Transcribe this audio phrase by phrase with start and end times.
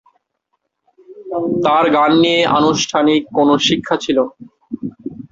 [1.63, 4.33] তার গান নিয়ে আনুষ্ঠানিক কোনো শিক্ষা ছিল না।